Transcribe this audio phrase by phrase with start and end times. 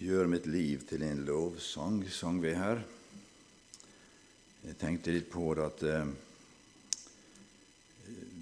[0.00, 2.78] Gjør mitt liv til en lovsang, sang vi her.
[4.62, 6.08] Jeg tenkte litt på det at eh,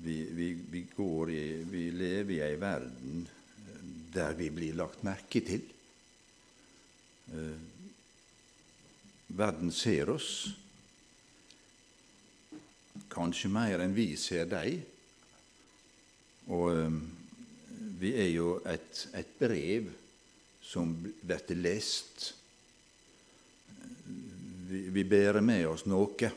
[0.05, 3.83] vi, vi, vi, i, vi, lever i ei verden eh,
[4.15, 5.67] der vi blir lagt merke til.
[7.35, 7.59] Eh,
[9.35, 10.33] verden ser oss,
[13.11, 14.79] kanskje mer enn vi ser dem.
[16.55, 17.01] Og eh,
[17.99, 19.97] vi er jo et, et brev
[20.69, 22.35] som blir lest.
[24.69, 26.29] Vi, vi bærer med oss noe.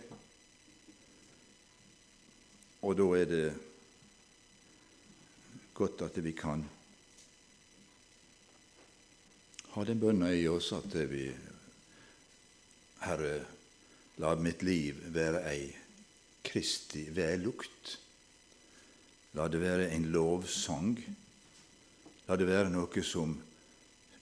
[2.82, 3.48] Og da er det
[5.76, 6.64] godt at vi kan
[9.76, 11.28] ha den bønna i oss at vi
[13.02, 13.36] Herre,
[14.22, 15.70] la mitt liv være ei
[16.46, 17.98] Kristi vellukt.
[19.36, 20.96] La det være en lovsang.
[22.28, 23.36] La det være noe som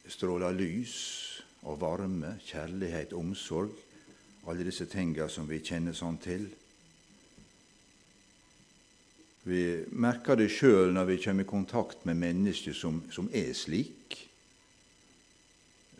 [0.09, 0.95] stråler lys
[1.67, 3.75] og varme, kjærlighet, omsorg,
[4.49, 6.47] alle disse tinga som vi kjenner sånn til.
[9.49, 9.61] Vi
[9.97, 14.17] merker det sjøl når vi kommer i kontakt med mennesker som, som er slik,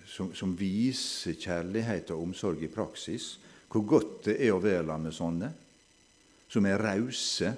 [0.10, 3.38] som, som, viser kjærlighet og omsorg i praksis,
[3.70, 5.52] hvor godt det er å være med sånne,
[6.50, 7.52] som er rause,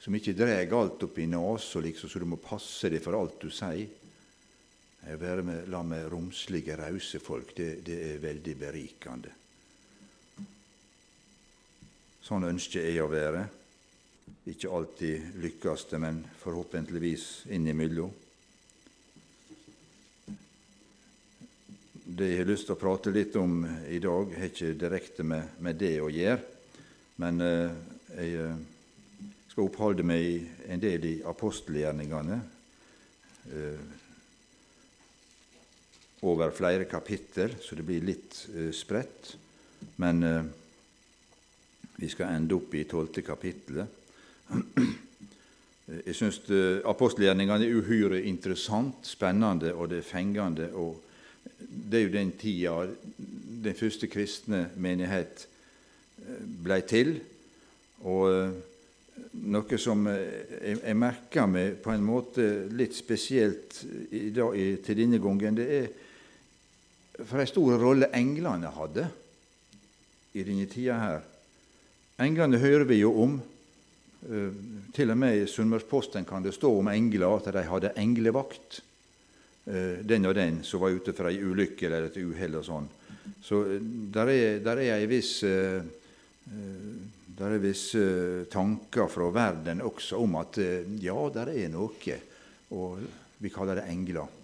[0.00, 3.40] som ikke drar alt opp i nesa liksom, så du må passe deg for alt
[3.40, 3.88] du sier.
[5.00, 9.30] Å være med, la med romslige, rause folk, det, det, er veldig berikende.
[12.20, 13.46] Sånn ønsker jeg å være.
[14.52, 18.12] Ikke alltid lykkes det, men forhåpentligvis innimellom.
[22.10, 25.56] Det jeg har lyst til å prate litt om i dag, har ikke direkte med,
[25.64, 26.42] med det å gjøre,
[27.22, 27.72] men eh,
[28.18, 28.60] jeg eh,
[29.48, 32.40] skal oppholde meg en del i apostelgjerningene.
[33.54, 33.99] Eh,
[36.22, 39.34] over flere kapittel, så det blir litt uh, spredt.
[40.02, 40.40] Men uh,
[42.00, 43.98] vi skal ende opp i tolvte kapittelet.
[45.90, 50.68] Jeg syns uh, apostelgjerningene er uhyre interessant, spennende, og det er fengende.
[50.74, 51.00] og
[51.58, 52.76] Det er jo den tida
[53.60, 55.46] den første kristne menighet
[56.62, 57.16] blei til.
[58.08, 58.54] Og
[59.52, 63.82] noe som jeg, jeg merker meg på en måte litt spesielt
[64.16, 65.90] i dag, til denne gangen, det er
[67.26, 69.06] for ei stor rolle englene hadde
[70.36, 71.24] i denne tida her.
[72.20, 73.40] Englene hører vi jo om.
[74.28, 74.56] Eh,
[74.94, 78.80] til og med i Sunnmørsposten kan det stå om engler at de hadde englevakt.
[79.66, 82.90] Eh, den og den som var ute for ei ulykke eller et uhell og sånn.
[83.42, 83.80] Så eh,
[84.12, 85.40] der er, der er ei viss
[87.40, 88.00] der er visse
[88.50, 90.58] tanker fra verden også om at
[91.00, 92.16] ja, der er noe,
[92.74, 93.04] og
[93.38, 94.39] vi kaller det engler.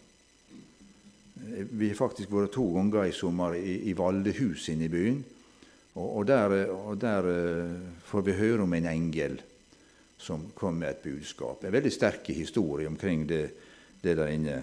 [1.36, 5.19] Vi har faktisk vært to ganger i sommer i, i Valdehus inne i byen.
[5.97, 9.38] Og, og, der, og, der, eh, får vi høre om en engel
[10.19, 11.64] som kom med et budskap.
[11.64, 13.44] En veldig sterk historie omkring det,
[14.02, 14.58] det der inne.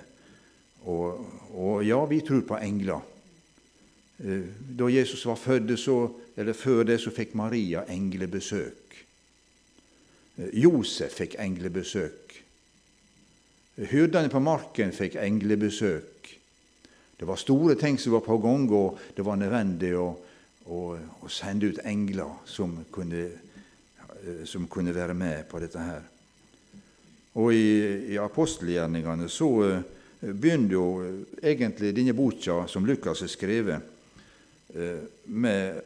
[0.85, 3.01] Og, og, ja, vi tror på engler.
[4.19, 4.45] Eh,
[4.77, 5.73] da Jesus var født,
[6.37, 8.97] eller før det, så fikk Maria englebesøk.
[10.37, 12.39] Eh, Josef fikk englebesøk.
[13.89, 16.12] Hyrdene på marken fikk englebesøk.
[17.23, 20.09] Det var store ting som var på gang, og det var nødvendig å,
[20.67, 20.79] å,
[21.23, 23.21] å sende ut engler som kunne,
[24.19, 26.01] eh, som kunne, være med på dette her.
[27.39, 27.69] Og i,
[28.11, 29.85] i apostelgjerningene så uh,
[30.19, 30.87] begynner jo
[31.39, 33.87] egentlig denne boka som Lukas har skrevet,
[35.31, 35.79] med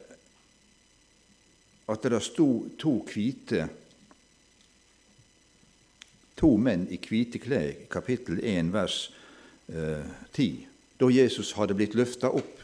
[1.85, 2.47] at det sto
[2.81, 3.67] to hvite
[6.41, 8.97] To menn i hvite klær, kapittel 1, vers
[9.69, 12.63] eh, 10 da Jesus hadde blitt løfta opp,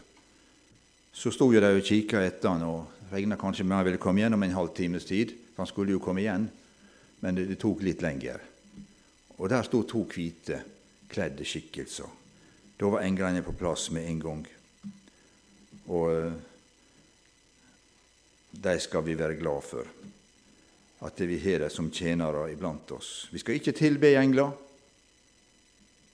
[1.13, 4.33] så sto de og kikka etter han, og regna kanskje med han ville komme igjen
[4.33, 6.47] om en halv times tid, for han skulle jo komme igjen,
[7.21, 8.41] men det, det tok litt lenger.
[9.37, 10.63] Og der sto to hvite,
[11.13, 12.09] kledde skikkelser.
[12.79, 14.41] Da var englene på plass med en gang.
[15.93, 16.33] Og eh,
[18.65, 19.93] de skal vi være glad for,
[21.05, 23.29] at vi har dem som tjenere iblant oss.
[23.31, 24.57] Vi skal ikke tilbe engler.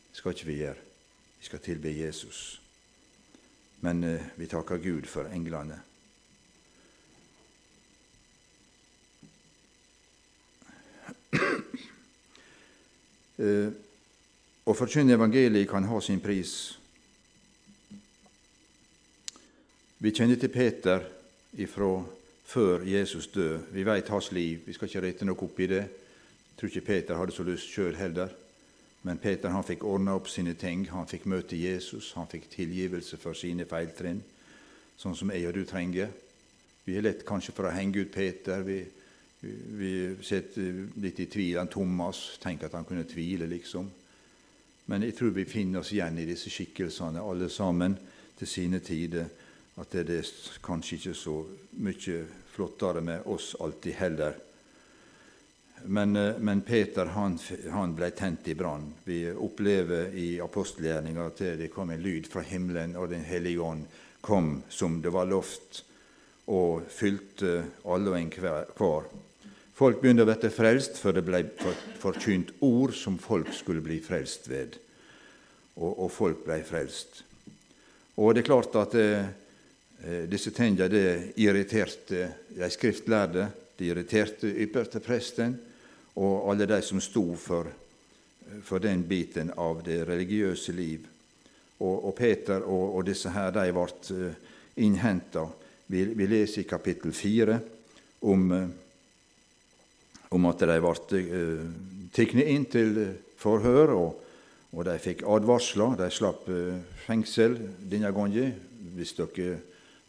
[0.09, 0.88] Det skal ikke vi gjøre.
[1.39, 2.61] Vi skal tilbe Jesus.
[3.79, 5.79] Men eh, vi takker Gud for englene.
[13.39, 13.69] Eh,
[14.67, 16.73] å forkynne evangeliet kan ha sin pris.
[20.03, 21.05] Vi kjenner til Peter
[21.55, 21.87] ifra
[22.49, 23.71] før Jesus død.
[23.71, 24.65] Vi vet hans liv.
[24.65, 25.85] Vi skal ikke rette noe opp i det.
[25.85, 28.35] Jeg tror ikke Peter hadde så lyst sjøl heller.
[29.01, 30.83] Men Peter han fikk ordna opp sine ting.
[30.91, 34.19] Han fikk møte Jesus, han fikk tilgivelse for sine feiltrinn,
[34.99, 36.11] sånn som jeg og du trenger.
[36.83, 38.63] Vi er lett kanskje for å henge ut Peter.
[38.65, 38.81] Vi,
[39.79, 39.93] vi
[40.25, 42.23] setter litt i tvil om Thomas.
[42.43, 43.87] Tenk at han kunne tvile, liksom.
[44.89, 47.95] Men jeg tror vi finner oss igjen i disse skikkelsene, alle sammen,
[48.39, 49.29] til sine tider.
[49.79, 50.31] At det er
[50.65, 51.35] kanskje ikke så
[51.85, 54.39] mye flottere med oss alltid heller.
[55.85, 57.37] Men, eh, men Peter han,
[57.71, 58.91] han, ble tent i brann.
[59.03, 63.85] Vi opplever i apostelgjerninga at det kom en lyd fra himmelen, og Den hellige ånd
[64.21, 65.83] kom som det var lovt,
[66.49, 69.09] og fylte alle og enhver.
[69.79, 71.45] Folk begynte å bli frelst, for det ble
[72.01, 74.75] forkynt ord som folk skulle bli frelst ved.
[75.79, 77.21] Og, og folk ble frelst.
[78.19, 79.29] Og det er klart at eh,
[80.03, 83.47] eh disse tingene det irriterte de skriftlærde,
[83.79, 85.55] det irriterte ypperstepresten,
[86.19, 87.69] og alle de som sto for,
[88.65, 91.05] for den biten av det religiøse liv.
[91.79, 95.45] Og, og Peter og, og, disse her, de ble uh, innhenta.
[95.87, 97.59] Vi, vi, leser i kapittel 4
[98.27, 98.65] om, uh,
[100.35, 101.69] om at de ble uh,
[102.15, 102.99] tatt inn til
[103.39, 104.25] forhør, og,
[104.73, 105.95] og, de fikk advarsler.
[106.01, 106.51] De slapp
[107.05, 108.51] fengsel denne gangen.
[108.97, 109.61] Hvis dere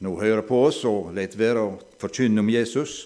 [0.02, 3.04] nå hører på oss og lar være å forkynne om Jesus,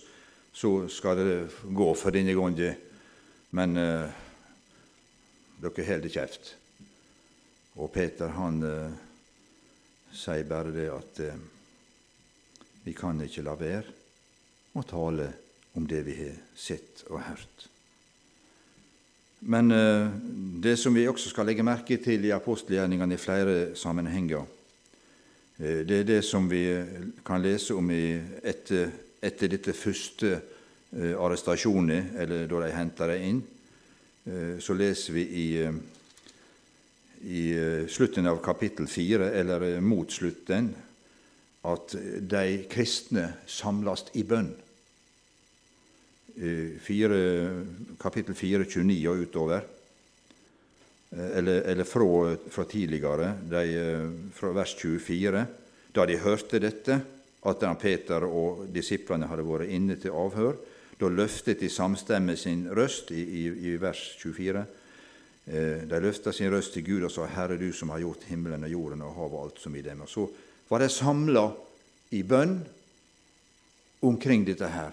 [0.55, 2.84] så skal det gå for denne gangen.
[3.55, 4.11] Men eh,
[5.62, 6.55] dere holder kjeft.
[7.79, 8.97] Og Peter han eh,
[10.15, 11.45] sier bare det at eh,
[12.85, 13.95] vi kan ikke la være
[14.75, 15.29] å tale
[15.79, 17.69] om det vi har sett og hørt.
[19.47, 20.11] Men eh,
[20.65, 24.43] det som vi også skal legge merke til i apostelgjerningene i flere sammenhenger,
[25.61, 26.65] eh, det er det som vi
[27.27, 28.91] kan lese om i, etter,
[29.23, 30.54] etter dette første Eh,
[30.94, 33.43] arrestasjoner, eller da de henter dem inn,
[34.31, 35.75] eh, så leser vi i, eh,
[37.25, 37.44] i
[37.88, 40.75] slutten av kapittel fire, eller mot slutten,
[41.64, 44.52] at de kristne samles i bønn.
[46.35, 47.19] 4,
[48.02, 49.64] kapittel 4, 29 og utover.
[51.14, 53.62] Eller, eller fra, fra, tidligere, de,
[54.35, 55.47] fra vers 24.
[55.94, 57.00] Da de hørte dette,
[57.44, 60.56] at Peter og disiplene hadde vært inne til avhør,
[61.00, 64.64] da løftet de samstemme sin røst i, i, i vers 24.
[65.46, 68.64] Eh, de løfta sin røst til Gud og sa, 'Herre, du som har gjort himmelen
[68.64, 70.29] og jorden og havet alt som i dem.' Og så
[70.70, 71.50] var de samla
[72.11, 72.61] i bønn
[74.02, 74.93] omkring dette her.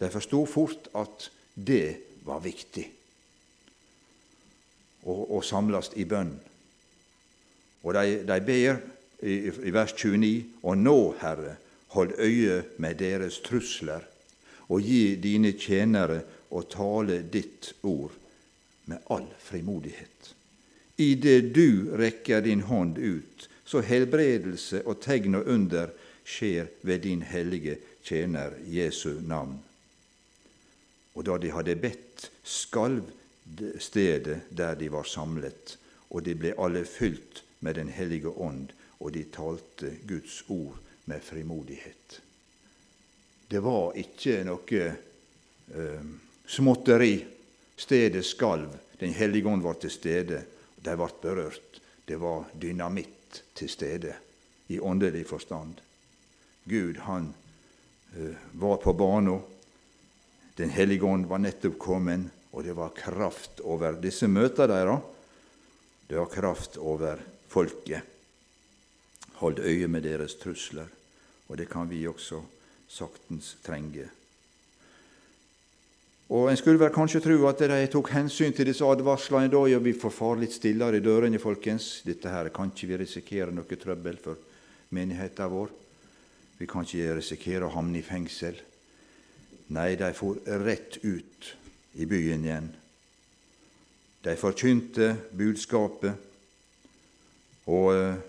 [0.00, 2.86] De forsto fort at det var viktig
[5.08, 6.34] å samles i bønn.
[7.82, 8.78] Og de, de ber
[9.22, 11.56] i, i vers 29.: Og nå, Herre,
[11.88, 14.04] hold øye med deres trusler
[14.68, 16.20] og gi dine tjenere
[16.50, 18.14] å tale ditt ord
[18.88, 20.34] med all frimodighet.
[20.98, 25.92] I det du rekker din hånd ut, så helbredelse og tegn og under
[26.28, 29.58] skjer ved din hellige tjener Jesu navn.
[31.14, 33.04] Og da de hadde bedt, skalv
[33.80, 35.76] stedet der de var samlet,
[36.10, 41.20] og de ble alle fylt med Den hellige ånd, og de talte Guds ord med
[41.22, 42.20] frimodighet.
[43.48, 44.80] Det var ikke noe
[45.72, 46.08] eh,
[46.44, 47.14] småtteri.
[47.78, 48.74] Stedet skalv.
[48.98, 50.42] Den hellige ånd var til stede.
[50.76, 51.78] De ble berørt.
[52.04, 54.12] Det var dynamitt til stede
[54.68, 55.80] i åndelig forstand.
[56.68, 57.30] Gud, han
[58.16, 59.38] eh, var på bana.
[60.60, 65.08] Den hellige ånd var nettopp kommet, og det var kraft over disse møtene deres.
[66.08, 68.04] Det var kraft over folket.
[69.40, 70.88] Hold øye med deres trusler.
[71.48, 72.57] Og det kan vi også gjøre
[72.88, 74.08] saktens trenge.
[76.28, 79.78] Og En skulle vel kanskje tro at de tok hensyn til disse advarslene da, ja,
[79.80, 82.02] vi får fare litt stillere i dørene, folkens.
[82.04, 84.36] Dette her kan ikke vi risikere noe trøbbel for
[84.92, 85.72] menigheten vår.
[86.58, 88.60] Vi kan ikke risikere å havne i fengsel.
[89.72, 91.48] Nei, de for rett ut
[91.96, 92.68] i byen igjen.
[94.24, 96.12] De forkynte budskapet,
[97.68, 98.20] og eh,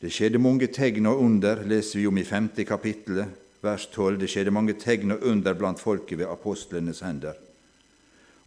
[0.00, 4.18] det skjedde mange tegn og under, leser vi om i femte kapittelet vers 12.
[4.20, 7.36] Det skjedde mange tegn og under blant folket ved apostlenes hender.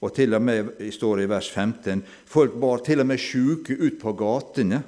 [0.04, 3.78] Og til og med, står det i vers 15, folk bar til og med sjuke
[3.80, 4.82] ut på gatene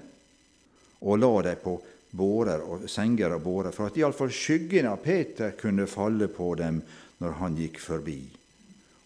[1.06, 1.76] og la dem på
[2.16, 6.82] bårer og senger og bårer, for at iallfall skyggen av Peter kunne falle på dem
[7.24, 8.20] når han gikk forbi.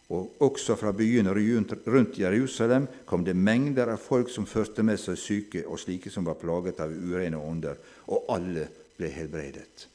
[0.10, 5.20] Og også fra byene rundt Jerusalem kom det mengder av folk som førte med seg
[5.22, 7.78] syke og slike som var plaget av urene ånder,
[8.10, 8.66] og alle
[8.98, 9.86] ble helbredet.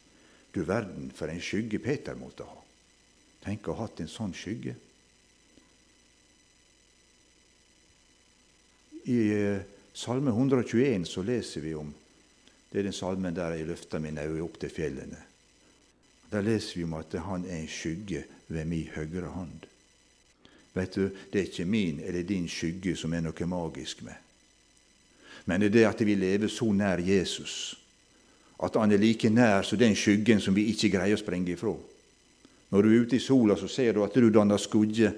[0.55, 2.61] Du verden for en skygge Peter måtte ha.
[3.45, 4.77] Tenk å ha hatt en sånn skygge.
[9.11, 11.93] I eh, Salme 121 så leser vi om
[12.71, 15.21] Det er den salmen der jeg løfter mine øyne opp til fjellene.
[16.33, 19.69] Der leser vi om at han er en skygge ved min høyre hånd.
[20.75, 24.19] Vet du, Det er ikke min eller din skygge som er noe magisk med.
[25.47, 27.77] Men det er det at vi lever så nær Jesus,
[28.63, 31.75] at han er like nær som den skyggen som vi ikke greier å sprenge ifra.
[32.71, 35.13] Når du er ute i sola, så ser du at du danner skugge,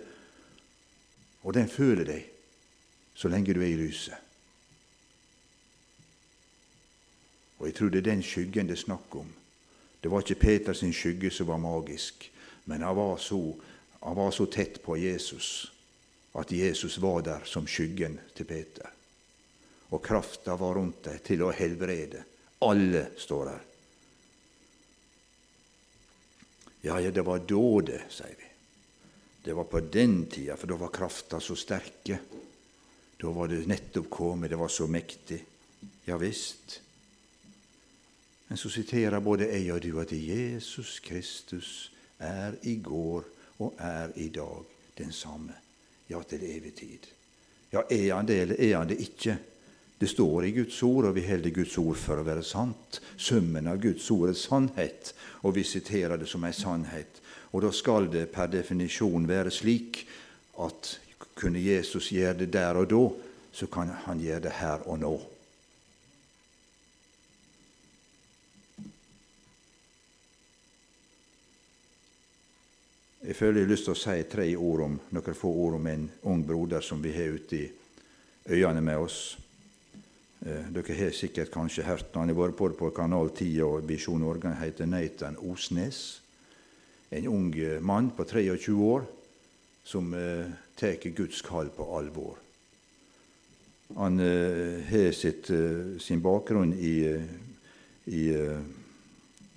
[1.43, 2.33] og den føler deg
[3.17, 4.23] så lenge du er i lyset.
[7.57, 9.29] Og jeg tror det er den skyggen det er snakk om.
[10.03, 12.29] Det var ikke Peters skygge som var magisk,
[12.67, 13.39] men han var, så,
[14.03, 15.73] han var så tett på Jesus
[16.37, 18.91] at Jesus var der som skyggen til Peter.
[19.91, 22.25] Og krafta var rundt deg til å helbrede.
[22.59, 23.63] Alle står her.
[26.87, 28.49] Ja, ja, det var da, det, sier vi.
[29.43, 32.19] Det var på den tida, for da var krafta så sterke.
[33.17, 35.41] Da var det nettopp kommet, det var så mektig.
[36.07, 36.81] Ja visst.
[38.49, 43.25] Men så siterer både jeg og du at Jesus Kristus er i går
[43.59, 44.63] og er i dag
[44.99, 45.55] den samme,
[46.09, 47.07] ja, til evig tid.
[47.73, 49.39] Ja, er han det, eller er han det ikke?
[49.99, 53.01] Det står i Guds ord, og vi holder Guds ord for å være sant.
[53.17, 57.23] Summen av Guds ord er sannhet, og vi siterer det som en sannhet.
[57.57, 60.03] Og da skal det per definisjon være slik
[60.61, 60.99] at
[61.37, 63.07] kunne Jesus gjøre det der og da,
[63.57, 65.15] så kan han gjøre det her og nå.
[73.27, 75.89] Jeg føler jeg har lyst til å si tre ord om, noen få ord om
[75.91, 77.67] en ung broder som vi har ute i
[78.61, 79.19] øyene med oss.
[80.47, 83.89] Eh, dere har sikkert kanskje hørt Han har vært på det på Kanal 10 og
[83.89, 84.47] Visjon Norge.
[84.47, 86.21] Han heter Nathan Osnes.
[87.11, 89.09] En ung eh, mann på 23 år
[89.83, 90.47] som eh,
[90.79, 92.39] tar Guds kall på alvor.
[93.97, 95.11] Han eh, har
[95.51, 97.27] eh, sin bakgrunn i, eh,
[98.07, 98.23] i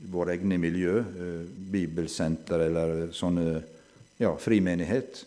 [0.10, 3.62] våre egne miljø, eh, bibelsenter eller sånne
[4.18, 5.22] ja, frimenighet.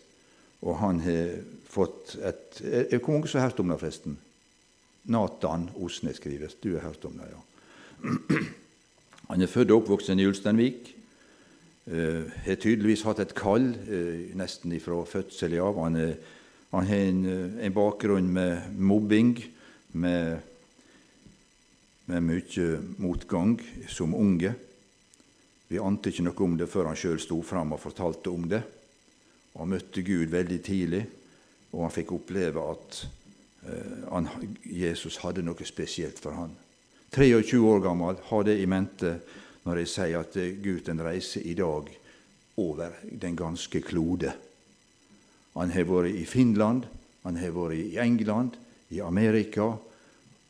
[0.63, 1.39] Og han har
[1.71, 2.99] fått et Er
[3.39, 4.19] har hørt om det, forresten?
[5.05, 6.55] Nathan Osnes skrives.
[6.63, 7.41] Du har hørt om det, ja.
[9.29, 10.95] Han er født og oppvokst i Ulsteinvik.
[11.87, 15.79] Uh, har tydeligvis hatt et kall uh, nesten fra fødselen av.
[15.83, 16.39] Han, uh,
[16.71, 17.25] han har en,
[17.59, 19.35] en, bakgrunn med mobbing,
[19.91, 20.39] med
[22.05, 22.67] med mye
[22.99, 23.57] motgang
[23.87, 24.51] som unge.
[25.69, 28.61] Vi ante ikke noe om det før han sjøl sto fram og fortalte om det.
[29.53, 31.03] Og Han møtte Gud veldig tidlig,
[31.71, 33.22] og han fikk oppleve at eh,
[34.11, 34.27] han,
[34.63, 36.55] Jesus hadde noe spesielt for han.
[37.13, 39.17] 23 år gammel, ha det i mente
[39.63, 41.91] når jeg sier at gutten reiser i dag
[42.59, 44.33] over den ganske klode.
[45.53, 46.87] Han har vært i Finland,
[47.23, 48.57] han har vært i England,
[48.89, 49.75] i Amerika,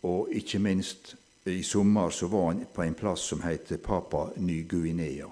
[0.04, 1.14] og ikke minst
[1.46, 5.28] i sommer så var han på en plass som heter Papa Ny-Guinea.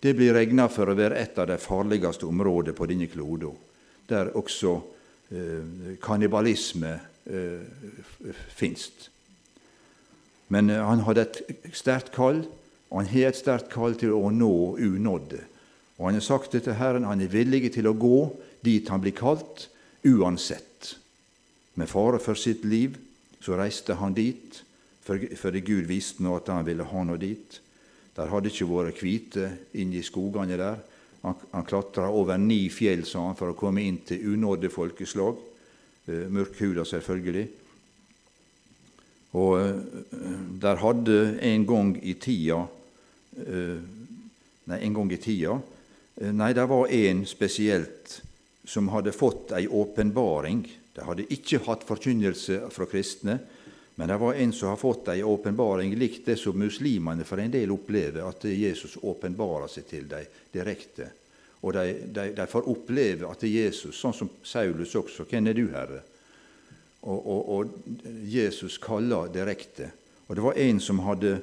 [0.00, 3.56] Det blir regna for å være et av de farligste områdene på denne kloden,
[4.08, 4.95] der også eh,
[6.02, 6.92] kannibalisme
[7.26, 7.60] eh,
[8.54, 9.10] finst.
[10.48, 12.44] Men eh, han hadde et sterkt kall,
[12.90, 15.42] og han har et sterkt kall til å nå unådde.
[15.96, 18.20] Og han har sagt det til Herren, han er villig til å gå
[18.64, 19.68] dit han blir kalt,
[20.06, 20.94] uansett.
[21.74, 22.96] Med fare for sitt liv
[23.42, 24.62] så reiste han dit
[25.06, 27.60] fordi Gud visste nå at han ville ha noe dit.
[28.16, 30.80] Der hadde ikke vært hvite inne i skogene der.
[31.22, 35.38] Han, han klatra over ni fjell, sa han, for å komme inn til unådde folkeslag.
[36.06, 37.46] Eh, Mørkhuda, selvfølgelig.
[39.36, 39.80] Og eh,
[40.62, 42.62] der hadde en gang i tida
[43.42, 43.78] eh,
[44.66, 45.52] Nei, en gang i tida
[46.34, 48.16] Nei, det var en spesielt
[48.66, 50.62] som hadde fått ei åpenbaring.
[50.96, 53.36] De hadde ikke hatt forkynnelse fra kristne,
[53.98, 57.52] men det var en som har fått ei åpenbaring likt det som muslimene for en
[57.52, 61.08] del opplever, at Jesus åpenbarer seg til dem direkte.
[61.64, 65.64] Og de, de, de, får oppleve at Jesus, sånn som Saulus også 'Hvem er du,
[65.72, 66.02] Herre?'
[67.06, 69.92] Og, og, og Jesus kaller direkte.
[70.26, 71.36] Og det var en som hadde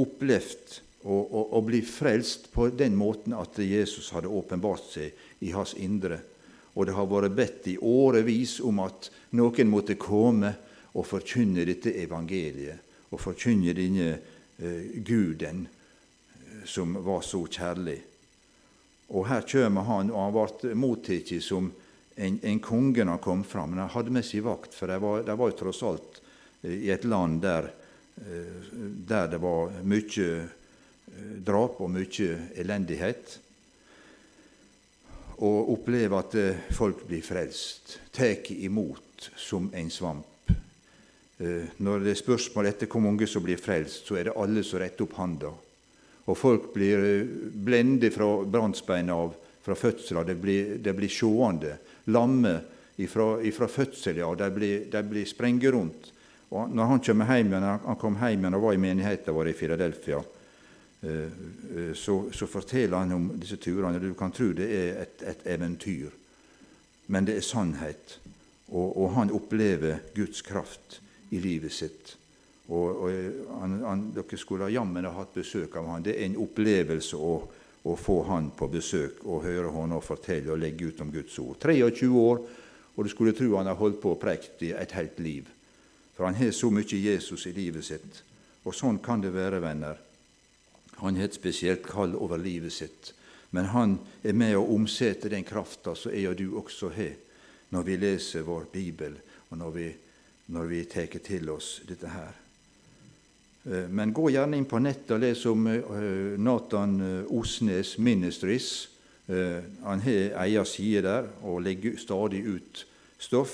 [0.00, 5.12] opplevd å, bli frelst på den måten at Jesus hadde åpenbart seg
[5.44, 6.20] i hans indre.
[6.74, 10.54] Og det har vært bedt i årevis om at noen måtte komme
[10.92, 17.98] og forkynner dette evangeliet, og forkynner denne eh, Guden eh, som var så kjærlig.
[19.12, 21.70] Og her kommer han, og han ble mottatt som
[22.16, 23.72] en, en konge når han kom fram.
[23.72, 26.20] Men han hadde med seg vakt, for de var, de var jo tross alt
[26.62, 27.70] eh, i et land der,
[28.24, 28.74] eh,
[29.08, 30.28] der det var mye
[31.44, 33.38] drap og mye elendighet.
[35.42, 36.36] Og oppleve at
[36.72, 40.31] folk blir frelst, tatt imot som en svamp
[41.82, 44.82] når det er spørsmål etter hvor mange som blir frelst, så er det alle som
[44.82, 45.52] retter opp handa.
[46.30, 50.26] Og folk blir eh, blende fra brannsbeina av fra fødselen.
[50.26, 51.76] De blir, de blir sjående.
[52.10, 52.56] Lamme
[53.08, 54.30] fra fødsel, ja.
[54.34, 56.08] De blir, de blir sprenge rundt.
[56.52, 60.18] Og når han, hjem, han kom hjem og var i menigheten vår i Filadelfia,
[61.96, 64.02] så, så, forteller han om disse turene.
[64.02, 66.12] Du kan tro det er et, et eventyr,
[67.06, 68.18] men det er sannhet.
[68.68, 71.00] Og, og han opplever Guds kraft
[71.32, 72.16] i livet sitt.
[72.68, 76.04] Og, og han, han, Dere skulle jammen ha hatt besøk av han.
[76.04, 77.32] Det er en opplevelse å,
[77.82, 81.38] å få han på besøk og høre han og fortelle og legge ut om Guds
[81.42, 81.58] ord.
[81.60, 82.44] 23 år,
[82.92, 85.48] og du skulle tro han har holdt på og prekt i et helt liv.
[86.12, 88.22] For han har så mye Jesus i livet sitt.
[88.62, 89.98] Og sånn kan det være, venner.
[91.00, 93.14] Han har et spesielt kall over livet sitt.
[93.50, 97.16] Men han er med å omsette den krafta som jeg og du også har,
[97.72, 99.16] når vi leser vår bibel,
[99.50, 99.88] og når vi
[100.46, 102.42] når vi tar til oss dette her.
[103.64, 108.88] Eh, men gå gjerne inn på nettet og les om eh, Nathan eh, Osnes Ministries.
[109.32, 112.80] Han har egen side der og legger stadig ut
[113.22, 113.52] stoff.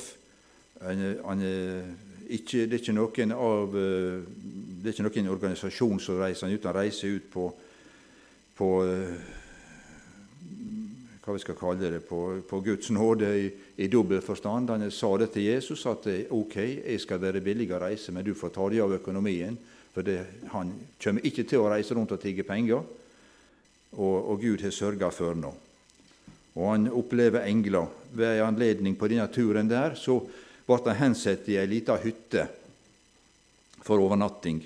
[0.81, 6.49] Han, han ikke, det, er ikke noen av, det er ikke noen organisasjon som reiser
[6.49, 6.67] han ut.
[6.67, 7.45] Han reiser ut på,
[8.59, 8.71] på
[11.29, 13.49] hva vi skal kalle det, på, på Guds nåde i,
[13.85, 14.71] i dobbel forstand.
[14.73, 18.33] Han sa det til Jesus at ok, jeg skal være billig å reise, men du
[18.37, 19.59] får ta deg av økonomien.
[19.93, 20.19] For det,
[20.55, 22.81] han kommer ikke til å reise rundt og tigge penger,
[23.99, 25.53] og, og Gud har sørga for nå.
[26.59, 27.89] Og han opplever engler.
[28.17, 30.17] Ved en anledning på denne turen der så
[30.69, 32.49] ble han hensatt i ei lita hytte
[33.85, 34.63] for overnatting.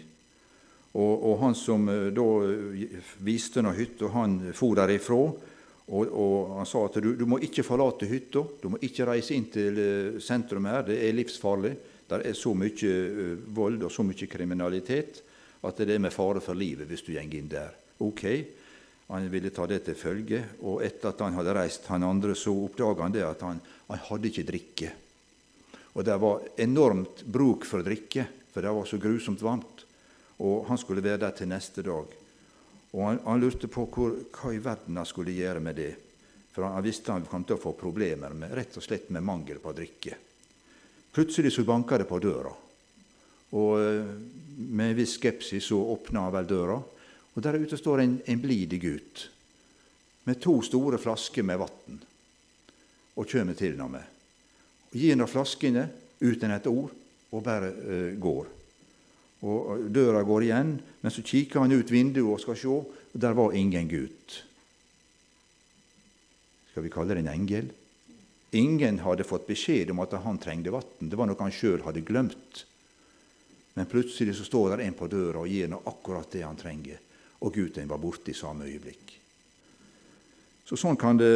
[0.93, 2.27] Og, og, han som eh, da
[3.25, 5.23] viste noe hytta, han for derifra
[5.91, 9.35] og, og, Han sa at du, du må ikke forlate hytta, du må ikke reise
[9.35, 10.85] inn til eh, sentrum her.
[10.87, 11.75] Det er livsfarlig.
[12.13, 15.23] Der er så mye uh, vold og så mye kriminalitet
[15.65, 17.73] at det er med fare for livet hvis du går inn der.
[18.05, 18.25] Ok,
[19.13, 22.53] Han ville ta det til følge, og etter at han hadde reist han andre, så
[22.55, 24.93] oppdaga han det at han, han hadde ikke drikke.
[25.93, 29.85] Og det var enormt bruk for drikke, for det var så grusomt varmt.
[30.41, 32.22] Og han skulle være der til neste dag.
[32.93, 35.93] Og han, han lurte på hvor, hva i verden han skulle gjøre med det.
[36.53, 39.25] For han, han visste han kom til å få problemer med, rett og slett med
[39.25, 40.19] mangel på drikke.
[41.13, 42.53] Plutselig så banka det på døra.
[43.57, 44.13] Og eh,
[44.73, 46.79] med en viss skepsis så åpna han vel døra.
[47.33, 49.29] Og der ute står en, en blid gutt
[50.29, 52.01] med to store flasker med vann
[53.19, 53.97] og kjem til ham.
[54.93, 55.89] Gir ham flaskene
[56.23, 56.93] uten et ord
[57.33, 58.51] og bare uh, går
[59.43, 60.73] og døra går igjen.
[61.03, 64.37] Men så kikker han ut vinduet og skal se, og der var ingen gutt.
[66.71, 67.71] Skal vi kalle det en engel?
[68.57, 71.09] Ingen hadde fått beskjed om at han trengte vann.
[71.09, 72.65] Det var noe han sjøl hadde glemt.
[73.75, 77.01] Men plutselig så står der en på døra og gir ham akkurat det han trenger.
[77.43, 79.17] Og gutten var borte i samme øyeblikk.
[80.69, 81.35] Så sånn kan det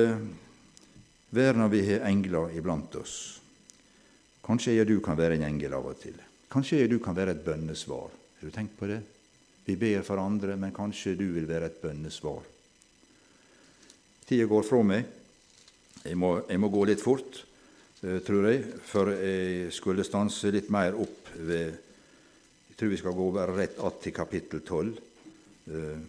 [1.37, 3.17] være når vi har engler iblant oss.
[4.47, 6.21] Kanskje jeg og du kan være en engel av og til.
[6.53, 8.11] Kanskje du kan være et bønnesvar.
[8.39, 9.01] Har du tenkt på det?
[9.67, 12.45] Vi ber for andre, men kanskje du vil være et bønnesvar.
[14.27, 15.09] Tida går fra meg.
[16.07, 17.41] Jeg må, jeg må, gå litt fort,
[18.03, 21.83] eh, tror jeg, for jeg skulle stanse litt mer opp ved
[22.77, 24.99] Jeg tror vi skal gå rett att til kapittel 12
[25.73, 26.01] eh,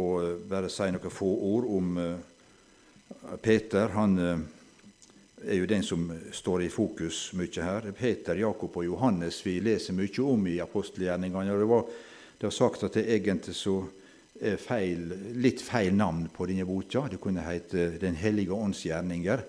[0.00, 3.92] og bare si noen få ord om eh, Peter.
[3.92, 4.16] Han
[5.44, 7.88] er jo den som står i fokus mye her.
[7.96, 11.56] Peter, Jakob og Johannes vi leser mye om i apostelgjerningene.
[11.58, 11.86] Det var,
[12.38, 13.78] det var sagt at det egentlig så
[14.40, 17.06] er feil, litt feil navn på denne boka.
[17.10, 19.42] Det kunne hete Den hellige ånds gjerninger.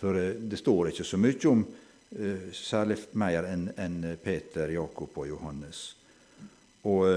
[0.00, 5.28] For eh, det står ikke så mye om uh, særlig mer enn Peter, Jakob og
[5.28, 5.88] Johannes.
[6.84, 7.08] Og...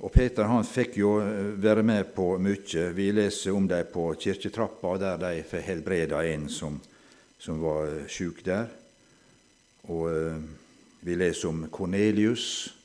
[0.00, 2.86] Og Peter han fikk jo eh, være med på mye.
[2.96, 6.78] Vi leser om dem på kirketrappa, der de får helbreda en som,
[7.38, 8.70] som var eh, sjuk der.
[9.92, 10.38] Og eh,
[11.04, 12.76] vi leser om Kornelius,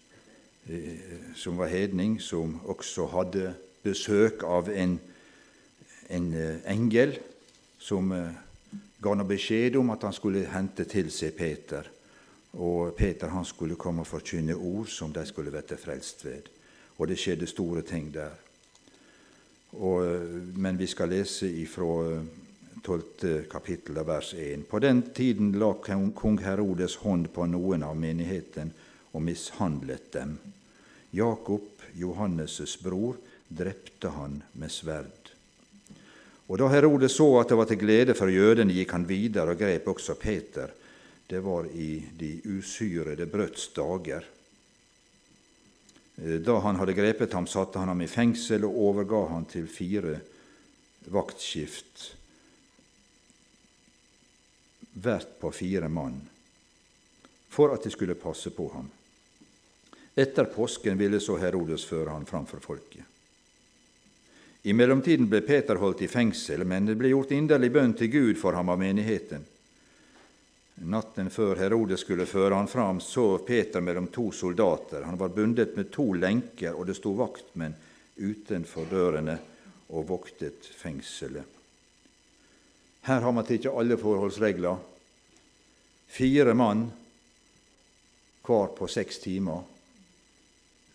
[1.38, 3.51] som var hedning, som også hadde
[3.86, 4.95] besøk av en,
[6.10, 6.25] en
[6.65, 7.13] engel
[7.78, 8.10] som
[8.97, 11.86] ga noe beskjed om at han skulle hente til seg Peter.
[12.58, 16.49] Og Peter han skulle komme og forkynne ord som de skulle bli frelst ved
[16.97, 18.34] og det skjedde store ting der.
[19.75, 20.05] Og,
[20.55, 22.21] men vi skal lese ifra
[22.86, 23.01] 12.
[23.21, 24.67] Eh, kapittel av vers 1.
[24.69, 28.71] På den tiden la kong Herodes hånd på noen av menigheten
[29.12, 30.38] og mishandlet dem.
[31.15, 35.31] Jakob, Johannes' bror, drepte han med sverd.
[36.45, 39.60] Og Da Herodes så at det var til glede for jødene, gikk han videre og
[39.60, 40.69] grep også Peter.
[41.27, 44.21] det var i de usyrede brøds dager.
[46.17, 49.67] Eh, da han hadde grepet ham, satte han ham i fengsel og overga ham til
[49.67, 50.19] fire
[51.12, 52.12] vaktskift,
[54.95, 56.21] hvert på fire mann,
[57.51, 58.88] for at de skulle passe på ham.
[60.15, 63.04] Etter påsken ville så Herodes føre han framfor folket.
[64.65, 68.39] I mellomtiden ble Peter holdt i fengsel, men det ble gjort inderlig bønn til Gud
[68.39, 69.43] for ham av menigheten.
[70.75, 75.05] Natten før Herodes skulle føre han fram, sov Peter mellom to soldater.
[75.07, 77.75] Han var bundet med to lenker, og det sto vaktmenn
[78.15, 79.38] utenfor dørene
[79.95, 81.47] og voktet fengselet.
[83.05, 84.77] Her har man tatt alle forholdsregler.
[86.09, 86.88] Fire mann
[88.45, 89.63] hver på seks timer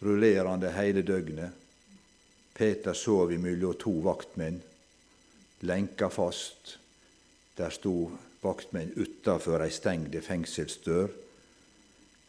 [0.01, 1.51] rullerende hele døgnet.
[2.55, 4.61] Peter sov imellom to vaktmenn,
[5.61, 6.77] lenka fast.
[7.57, 8.11] Der sto
[8.43, 11.11] vaktmenn utafor ei stengd fengselsdør.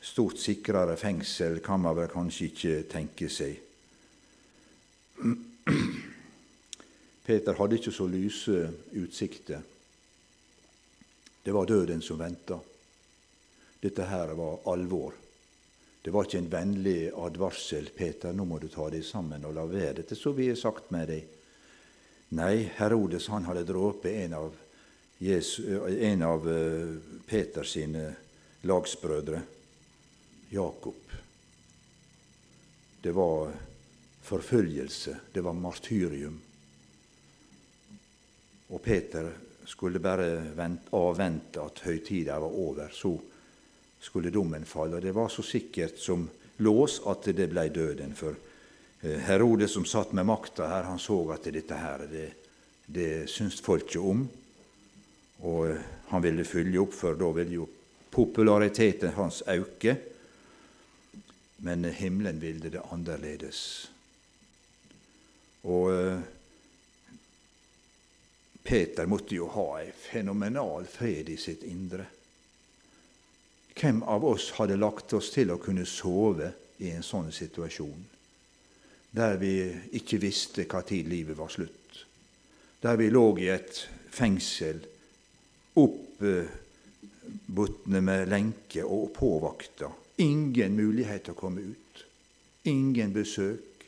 [0.02, 3.60] Stort sikrere fengsel kan man vel kanskje ikke tenke seg.
[7.28, 8.58] Peter hadde ikke så lyse
[8.98, 9.62] utsikter.
[11.44, 12.58] Det var døden som venta.
[13.82, 15.14] Dette her var alvor.
[16.02, 17.90] Det var ikke en vennlig advarsel.
[17.94, 20.92] 'Peter, nå må du ta deg sammen og la være dette så vi har sagt
[20.92, 21.38] med deg.'
[22.32, 24.54] Nei, Herodes han hadde dråpet en av,
[25.24, 25.66] Jesus,
[26.00, 28.16] en av eh, Peters sine
[28.62, 29.42] lagsbrødre,
[30.50, 31.12] Jakob.
[33.02, 33.52] Det var
[34.22, 36.42] forfølgelse, det var martyrium.
[38.70, 39.30] Og Peter
[39.66, 40.26] skulle bare
[40.98, 42.90] avvente at høytida var over.
[42.90, 43.14] Så
[44.02, 44.98] skulle dommen falle.
[44.98, 46.26] Og det var så sikkert som
[46.66, 48.18] lås at det ble døden.
[48.18, 48.34] For
[49.06, 52.30] Herode, som satt med makta her, han så at dette her, det,
[52.90, 54.30] det syntes ikke om.
[55.42, 57.70] Og eh, han ville følge opp, for da ville jo
[58.12, 59.96] populariteten hans øke.
[61.66, 63.92] Men himmelen ville det annerledes.
[65.64, 66.22] Og eh,
[68.64, 72.06] Peter måtte jo ha ei fenomenal fred i sitt indre.
[73.78, 76.52] Hvem av oss hadde lagt oss til å kunne sove
[76.82, 78.04] i en sånn situasjon,
[79.12, 79.56] der vi
[79.98, 82.04] ikke visste hva tid livet var slutt,
[82.82, 84.82] der vi lå i et fengsel
[85.80, 86.42] oppbundne
[88.02, 92.06] med lenke og påvakta, ingen mulighet til å komme ut,
[92.68, 93.86] ingen besøk,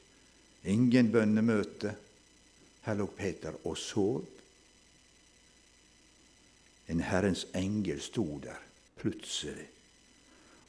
[0.63, 1.96] ingen bønnemøte.
[2.84, 4.26] Her lå Peter og sov.
[6.91, 8.60] En Herrens engel sto der
[9.00, 9.74] plutselig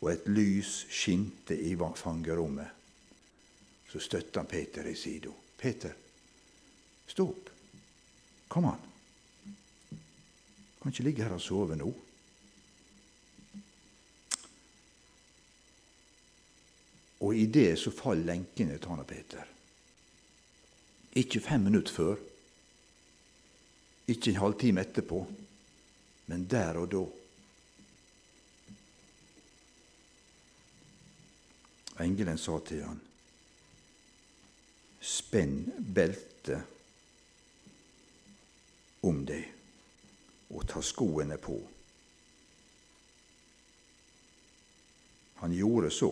[0.04, 2.68] og et lys skinte i fangerommet.
[3.88, 5.30] Så støtta Peter i sida.
[5.56, 5.92] 'Peter,
[7.06, 7.50] stå opp.
[8.48, 8.93] Kom an.
[10.84, 11.94] Kan ikke ligge her og sove nå.'
[17.24, 19.46] Og i det så faller lenkene til han og Peter.
[21.16, 22.20] Ikke fem minutter før,
[24.12, 25.22] ikke en halvtime etterpå,
[26.26, 27.02] men der og da.
[32.04, 33.00] Engelen sa til han,
[35.00, 35.64] Spenn
[35.96, 36.60] beltet
[39.00, 39.53] om deg
[40.54, 41.56] og ta skoene på.
[45.42, 46.08] Han gjorde så,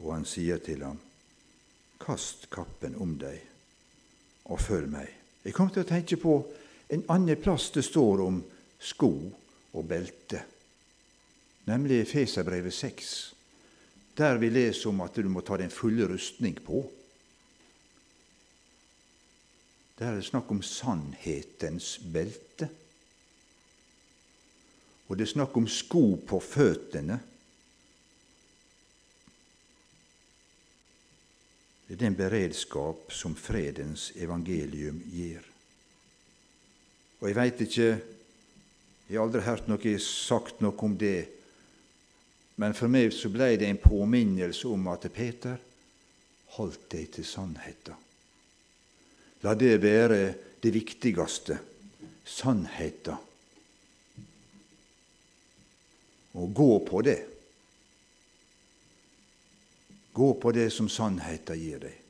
[0.00, 0.98] og han sier til ham,
[1.96, 3.38] Kast kappen om deg
[4.52, 5.08] og følg meg.
[5.46, 6.34] Jeg kom til å tenke på
[6.92, 8.42] en annen plass det står om
[8.78, 9.10] sko
[9.72, 10.42] og belte,
[11.66, 13.14] nemlig Feserbrevet 6
[14.16, 16.80] der vi leser om at du må ta din fulle rustning på.
[19.98, 22.68] Der er det snakk om sannhetens belte.
[25.06, 27.18] Og det er snakk om sko på føttene.
[31.86, 35.44] Det er den beredskap som fredens evangelium gir.
[37.20, 37.90] Og jeg veit ikke
[39.06, 41.28] Jeg har aldri hørt noe sagt noe om det
[42.56, 45.58] men for meg så blei det en påminnelse om at Peter
[46.56, 47.96] holdt deg til sannheten.
[49.44, 50.20] La det være
[50.64, 51.58] det viktigste
[52.24, 53.20] sannheten.
[56.36, 57.20] Og gå på det.
[60.16, 62.02] Gå på det som sannheten gir deg.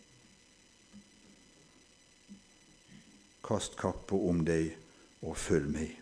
[3.46, 4.72] Kast kappa om deg
[5.26, 5.92] og følg med.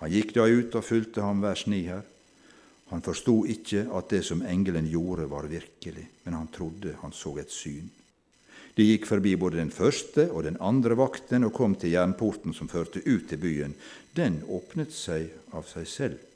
[0.00, 2.02] Han gikk da ut og fulgte ham, vers 9 her.
[2.92, 7.36] Han forsto ikke at det som engelen gjorde, var virkelig, men han trodde han så
[7.40, 7.86] et syn.
[8.76, 12.68] De gikk forbi både den første og den andre vakten og kom til jernporten som
[12.72, 13.74] førte ut til byen.
[14.16, 16.31] Den åpnet seg av seg selv.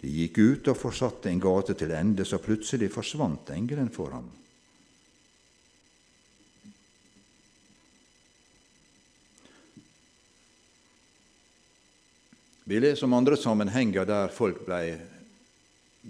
[0.00, 4.30] De gikk ut og forsatte en gate til ende, så plutselig forsvant engelen for ham.
[12.70, 14.94] Vi leser om andre sammenhenger der folk ble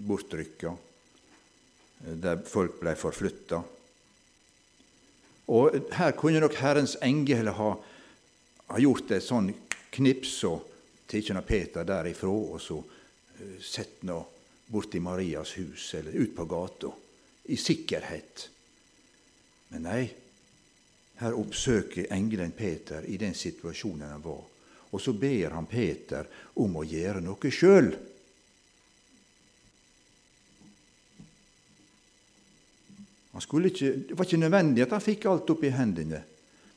[0.07, 0.75] bortrykka,
[2.21, 3.63] der folk ble forflytta.
[5.51, 7.71] Og her kunne nok Herrens engel ha,
[8.69, 9.49] ha gjort et sånn
[9.97, 10.67] knips og
[11.09, 12.77] tatt Peter derifra og så
[13.61, 14.19] sett nå
[14.71, 16.91] bort i Marias hus eller ut på gata
[17.51, 18.45] i sikkerhet.
[19.71, 20.03] Men nei,
[21.21, 24.41] her oppsøker engelen Peter i den situasjonen han var.
[24.91, 26.27] Og så ber han Peter
[26.59, 27.91] om å gjøre noe sjøl.
[33.41, 36.19] Ikke, det var ikke nødvendig at han fikk alt opp i hendene,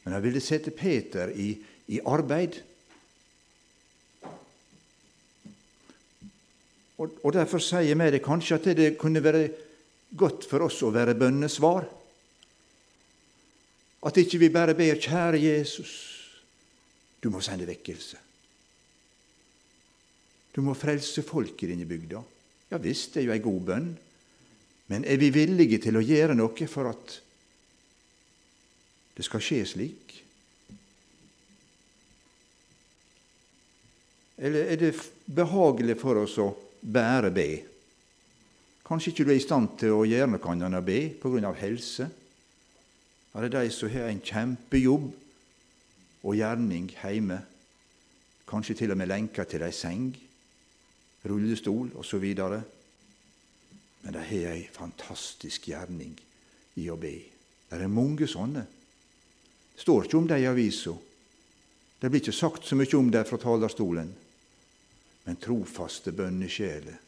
[0.05, 1.51] men han ville sette Peter i,
[1.91, 2.61] i arbeid.
[6.99, 9.49] Og, og, Derfor sier vi det kanskje at det kunne være
[10.15, 11.89] godt for oss å være bønnesvar.
[14.05, 15.93] At ikke vi bare ber 'Kjære Jesus,
[17.23, 18.21] du må sende vekkelse'.
[20.55, 22.23] Du må frelse folk i denne bygda.
[22.71, 23.89] Ja visst, det er jo ei god bønn.
[24.87, 27.21] Men er vi villige til å gjøre noe for at
[29.17, 30.15] det skal skje slik?
[34.39, 34.93] Eller er det
[35.27, 36.51] behagelig for oss å
[36.85, 37.49] bare be?
[38.85, 41.53] Kanskje ikke du er i stand til å gjøre noe annet enn å be pga.
[41.57, 42.11] helse?
[43.35, 45.09] Er det de som har en kjempejobb
[46.25, 47.41] og gjerning hjemme,
[48.47, 50.13] kanskje til og med lenka til ei seng,
[51.25, 52.25] rullestol osv.
[54.05, 56.15] Men de har ei fantastisk gjerning
[56.77, 57.15] i å be.
[57.71, 58.67] Det er mange sånne.
[59.75, 60.93] Det står ikke om dem i avisa.
[62.01, 64.13] Det blir ikke sagt så mye om dem fra talerstolen.
[65.25, 67.01] Men trofaste bønnesjeler,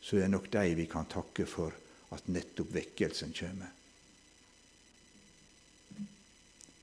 [0.00, 1.74] så er det nok de vi kan takke for
[2.16, 3.76] at nettopp vekkelsen kommer.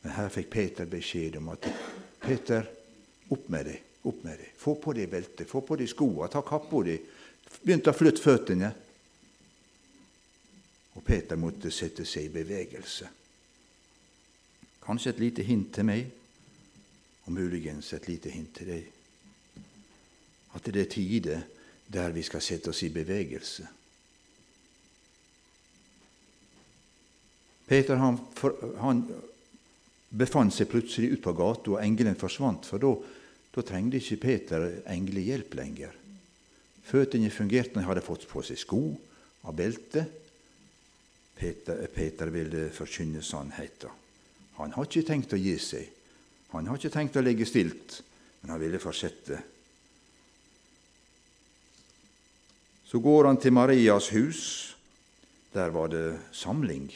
[0.03, 1.65] Men her fikk Peter beskjed om at
[2.21, 2.67] Peter,
[3.33, 4.51] opp med deg, opp med deg.
[4.55, 6.95] Få på deg beltet, få på deg skoene, ta kappa di.
[7.63, 8.69] Begynte å flytte føttene.
[10.95, 13.09] Og Peter måtte sette seg i bevegelse.
[14.85, 16.07] Kanskje et lite hint til meg,
[17.25, 18.96] og muligens et lite hint til deg.
[20.57, 21.43] At det er tider
[21.87, 23.67] der vi skal sette oss i bevegelse.
[27.67, 28.17] Peter han,
[28.79, 29.01] han
[30.09, 32.67] befant seg plutselig ute på gata, og engelen forsvant.
[32.67, 35.95] For da trengte ikke Peter englehjelp lenger.
[36.87, 38.81] Føttene fungerte når han hadde fått på seg sko
[39.47, 40.05] av belte.
[41.37, 43.91] Peter, Peter ville forkynne sannheten.
[44.57, 45.91] Han har ikke tenkt å gi seg.
[46.55, 47.99] Han har ikke tenkt å legge stilt,
[48.41, 49.41] men han ville fortsette.
[52.87, 54.41] Så går han til Marias hus.
[55.53, 56.87] Der var det samling.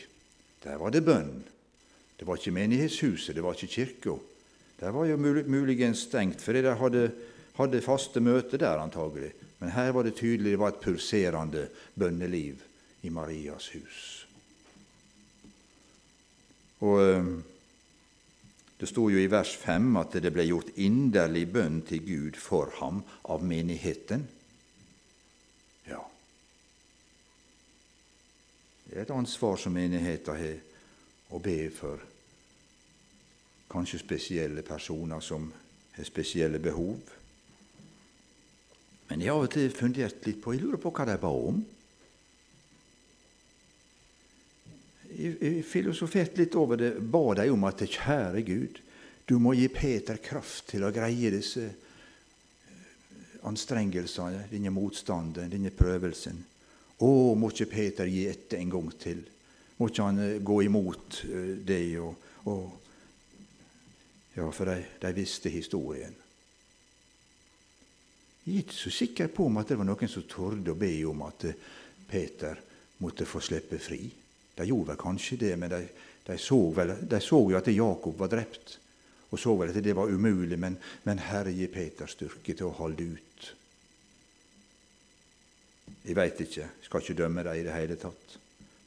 [0.63, 1.43] Der var det bønn.
[2.19, 4.15] Det var ikke menighetshuset, det var ikke kirka.
[4.79, 7.11] Der var jo muligens stengt, for de hadde,
[7.57, 9.31] hadde faste møter der antagelig.
[9.59, 12.61] Men her var det tydelig det var et pulserende bønneliv
[13.01, 14.27] i Marias hus.
[16.81, 17.31] Og eh,
[18.81, 22.71] Det sto jo i vers 5 at det ble gjort inderlig bønn til Gud for
[22.79, 24.23] ham av menigheten.
[25.85, 25.99] Ja.
[28.91, 30.57] Det er et ansvar som menigheten har,
[31.31, 32.01] å be for
[33.71, 35.45] kanskje spesielle personer som
[35.95, 36.99] har spesielle behov.
[39.07, 41.31] Men jeg har av og til fundert litt på Jeg lurer på hva de ba
[41.31, 41.63] om.
[45.11, 48.83] jeg filosoferte litt over det, ba de om at kjære Gud,
[49.27, 56.50] du må gi Peter kraft til å greie disse eh, anstrengelsene, denne motstanden, denne prøvelsen.
[57.01, 59.23] Å, må ikke Peter gi etter en gang til?
[59.79, 61.83] Må ikke han eh, gå imot eh, det?
[61.97, 66.13] Og, og ja, for de, de, visste historien.
[68.45, 70.93] Jeg er ikke så sikker på om at det var noen som torde å be
[71.09, 71.45] om at
[72.09, 72.61] Peter
[73.01, 74.03] måtte få slippe fri.
[74.57, 75.81] De gjorde vel kanskje det, men de,
[76.27, 78.77] de, så, vel, de så, jo at Jakob var drept,
[79.31, 80.59] og så vel at det var umulig.
[80.59, 83.51] Men, men Herre gi Peter styrke til å holde ut.
[86.01, 88.37] Jeg veit ikke, jeg skal ikke dømme dem i det hele tatt.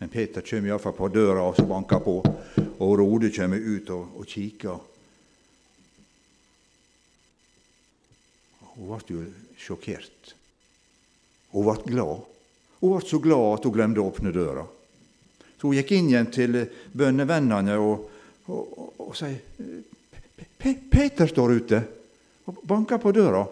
[0.01, 2.17] Men Peter kommer iallfall på døra og banker på,
[2.83, 4.81] og Rode kommer ut og, og kikker.
[8.75, 9.25] Hun ble jo
[9.61, 10.35] sjokkert.
[11.55, 12.25] Hun ble glad.
[12.81, 14.67] Hun ble så glad at hun glemte å åpne døra.
[15.55, 16.59] Så hun gikk inn igjen til
[16.93, 18.09] bønnevennene og,
[18.51, 19.39] og, og, og sier
[20.65, 21.81] Peter står ute
[22.51, 23.45] og banker på døra.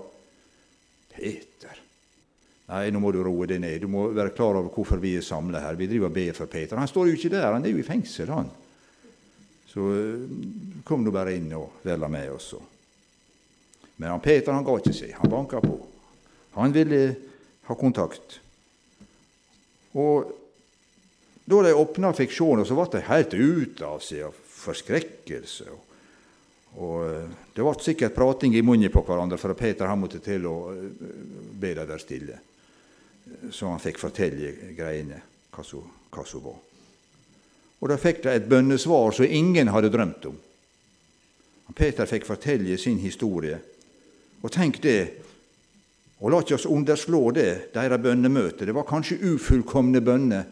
[1.14, 1.71] Peter
[2.72, 3.82] Nei, nå må du roe deg ned.
[3.82, 5.76] Du må være klar over hvorfor vi er samla her.
[5.76, 6.78] Vi driver og ber for Peter.
[6.80, 8.48] Han står jo ikke der, han er jo i fengsel, han.
[9.68, 10.22] Så eh,
[10.88, 12.54] kom nå bare inn og vær med oss.
[13.98, 15.12] Men han Peter han ga ikke seg.
[15.18, 15.74] Han banka på.
[16.56, 17.00] Han ville
[17.68, 18.38] ha kontakt.
[19.92, 20.32] Og
[21.44, 25.66] da de åpna fiksjonen, så ble de helt ute av seg av forskrekkelse.
[26.80, 30.48] Og eh, Det ble sikkert prating i munnen på hverandre, for Peter han måtte til
[30.48, 31.12] å eh,
[31.61, 32.40] be dem være stille.
[33.50, 35.20] Så han fikk fortelle greiene,
[35.52, 36.58] hva som var.
[37.82, 40.38] Og da fikk de et bønnesvar som ingen hadde drømt om.
[41.74, 43.58] Peter fikk fortelle sin historie.
[44.42, 45.00] Og tenk det,
[46.20, 48.66] og la ikke oss underslå det, deres bønnemøte.
[48.66, 50.44] Det var kanskje ufullkomne bønner,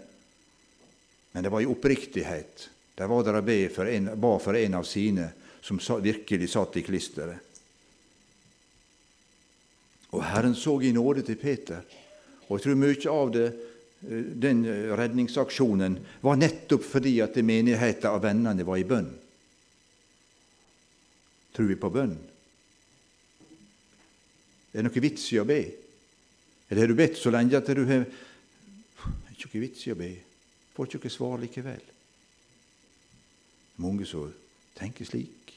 [1.33, 2.69] men det var i oppriktighet.
[2.99, 5.29] De var der be for en, ba for en av sine
[5.63, 7.47] som virkelig satt i klisteret.
[10.11, 11.85] Og Herren så i nåde til Peter.
[12.51, 13.47] Og jeg tror mye av det,
[14.03, 14.65] eh, den
[14.99, 19.13] redningsaksjonen var nettopp fordi at menigheten av vennene var i bønn.
[21.55, 22.19] Tror vi på bønn?
[24.71, 25.63] Er det noe vits i å be?
[26.71, 29.99] Eller har du bedt så lenge at du har Det er ikke vits i å
[29.99, 30.11] be.
[30.77, 31.81] Får ikke svar likevel.
[33.81, 34.29] Mange som
[34.77, 35.55] tenker slik.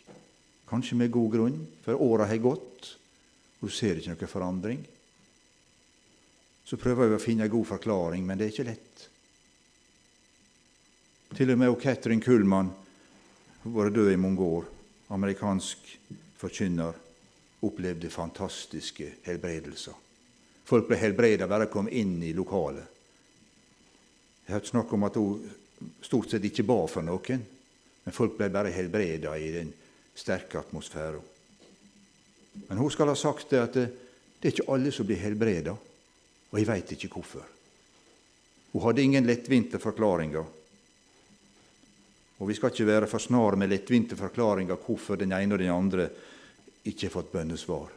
[0.69, 2.93] Kanskje med god grunn, for åra har gått,
[3.60, 4.86] og du ser ikke noe forandring.
[6.74, 9.02] Så prøver vi å finne en god forklaring, men det er ikke lett.
[11.38, 12.72] Til og med Katrin Kullman,
[13.62, 14.66] har var død i mange år,
[15.14, 15.92] amerikansk
[16.42, 16.98] forkynner,
[17.70, 20.02] opplevde fantastiske helbredelser.
[20.66, 22.90] Folk ble helbreda bare kom inn i lokalet.
[24.42, 25.46] Jeg har hørt snakk om at hun
[26.02, 27.48] stort sett ikke ba for noen,
[28.02, 29.70] men folk ble bare helbreda i den
[30.18, 31.22] sterke atmosfæren.
[32.66, 33.90] Men hun skal ha sagt det at det,
[34.42, 35.78] det er ikke alle som blir helbreda,
[36.54, 37.46] og jeg veit ikke hvorfor.
[38.74, 40.46] Hun hadde ingen lettvinte forklaringer.
[42.38, 45.74] Og vi skal ikke være for snare med lettvinte forklaringer hvorfor den ene og den
[45.74, 46.06] andre
[46.86, 47.89] ikke har fått bønnesvar.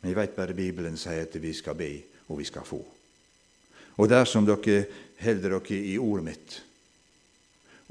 [0.00, 1.90] Men jeg veit bare Bibelen sier at vi skal be,
[2.28, 2.80] og vi skal få.
[4.00, 4.86] Og dersom dere
[5.20, 6.56] holder dere i ordet mitt,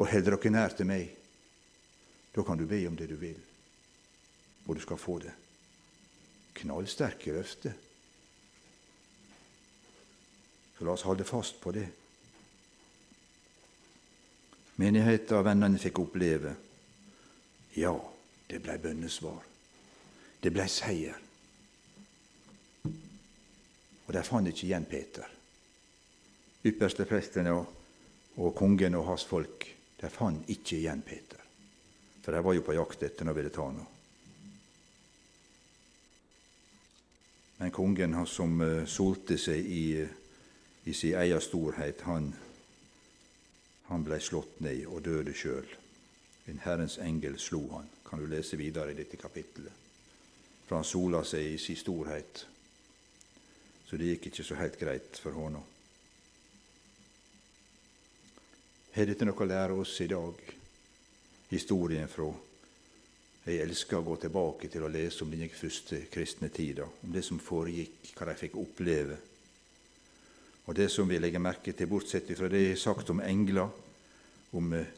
[0.01, 1.13] og holder dere nær til meg,
[2.33, 3.37] da kan du be om det du vil,
[4.65, 5.37] og du skal få det.
[6.57, 7.77] Knallsterke løfter.
[10.81, 11.83] Så la oss holde fast på det.
[14.81, 16.55] Menigheten og vennene fikk oppleve
[17.77, 17.91] ja,
[18.49, 19.43] det ble bønnesvar.
[20.41, 21.19] Det ble seier.
[22.87, 25.27] Og de fant ikke igjen Peter.
[26.65, 27.67] Ypperste presten og,
[28.41, 29.67] og kongen og hans folk
[30.01, 31.43] de fant ikke igjen Peter.
[32.25, 33.85] For de var jo på jakt etter han ville ta noe.
[37.61, 40.17] Men kongen som uh, solte seg i, uh,
[40.85, 42.31] i sin egen storhet, han,
[43.89, 45.67] han ble slått ned og døde sjøl.
[46.49, 49.73] En Herrens engel slo han, kan du lese videre i dette kapittelet.
[50.65, 52.45] For han sola seg i sin storhet,
[53.85, 55.67] så det gikk ikke så helt greit for honom.
[58.95, 60.39] Har dette noe å lære oss i dag?
[61.51, 62.31] Historien fra
[63.45, 67.23] Jeg elsker å gå tilbake til å lese om den første kristne tida, om det
[67.25, 69.17] som foregikk, hva de fikk oppleve.
[70.65, 73.69] Og det som vi legger merke til, bortsett fra det jeg har sagt om engler,
[74.53, 74.89] om eh,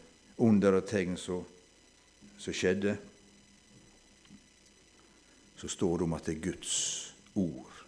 [0.43, 1.45] under og tegn som
[2.43, 2.97] skjedde,
[5.58, 6.76] så står det om at det Guds
[7.39, 7.84] ord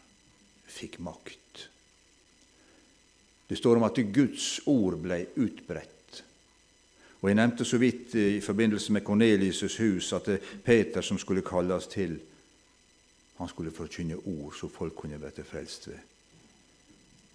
[0.72, 1.66] fikk makt.
[3.50, 5.92] Det står om at det Guds ord ble utbredt.
[7.22, 11.42] Og Jeg nevnte så vidt i forbindelse med Kornelius' hus at det Peter som skulle
[11.42, 12.20] kalles til,
[13.38, 16.15] han skulle forkynne ord så folk kunne bli frelst ved.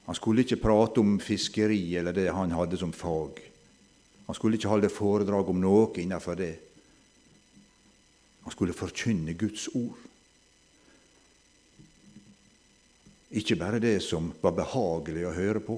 [0.07, 3.41] Han skulle ikke prate om fiskeri eller det han hadde som fag.
[4.27, 6.53] Han skulle ikke holde foredrag om noe innenfor det.
[8.45, 9.99] Han skulle forkynne Guds ord.
[13.31, 15.77] Ikke bare det som var behagelig å høre på,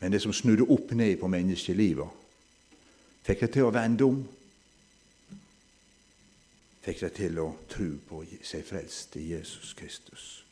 [0.00, 2.08] men det som snudde opp ned på menneskelivet,
[3.24, 4.18] fikk det til å vende om.
[6.84, 10.45] Fikk det til å tro på seg frelst i Jesus Kristus.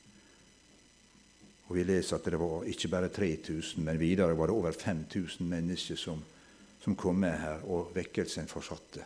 [1.68, 5.48] Og Vi leser at det var ikke bare 3000, men videre var det over 5000
[5.48, 6.20] mennesker som,
[6.80, 9.04] som kom med her, og vekkelsen fortsatte.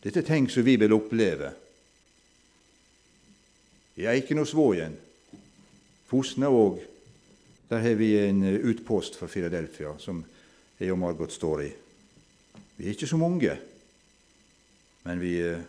[0.00, 1.52] Dette er ting som vi vil oppleve.
[4.00, 4.96] I Eikenosvågen
[6.10, 6.80] Fosna òg.
[7.70, 10.24] Der har vi en eh, utpost fra Filadelfia som
[10.80, 11.68] jeg og Margot står i.
[12.76, 13.52] Vi er ikke så mange,
[15.04, 15.62] men vi, eh,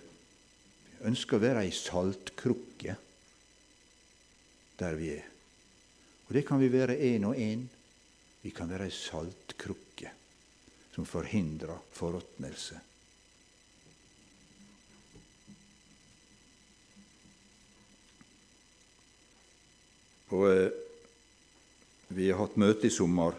[1.07, 2.95] ønsker å være ei saltkrukke
[4.81, 5.27] der vi er.
[6.27, 7.65] Og det kan vi være én og én.
[8.41, 10.13] Vi kan være ei saltkrukke
[10.95, 12.79] som forhindrer forråtnelse.
[20.31, 20.71] Og eh,
[22.11, 23.37] Vi har hatt møte i sommer